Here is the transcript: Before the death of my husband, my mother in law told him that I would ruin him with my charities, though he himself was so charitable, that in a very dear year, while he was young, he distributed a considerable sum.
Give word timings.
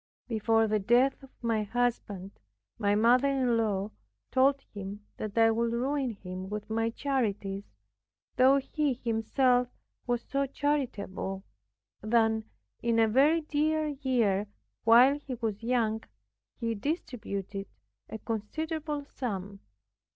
Before 0.27 0.67
the 0.67 0.79
death 0.79 1.21
of 1.21 1.29
my 1.43 1.61
husband, 1.61 2.31
my 2.79 2.95
mother 2.95 3.27
in 3.27 3.55
law 3.55 3.91
told 4.31 4.61
him 4.73 5.05
that 5.17 5.37
I 5.37 5.51
would 5.51 5.71
ruin 5.73 6.09
him 6.15 6.49
with 6.49 6.71
my 6.71 6.89
charities, 6.89 7.65
though 8.35 8.57
he 8.57 8.95
himself 8.95 9.67
was 10.07 10.23
so 10.23 10.47
charitable, 10.47 11.43
that 12.01 12.41
in 12.81 12.97
a 12.97 13.07
very 13.07 13.41
dear 13.41 13.89
year, 13.89 14.47
while 14.85 15.19
he 15.19 15.35
was 15.35 15.61
young, 15.61 16.03
he 16.59 16.73
distributed 16.73 17.67
a 18.09 18.17
considerable 18.17 19.05
sum. 19.05 19.59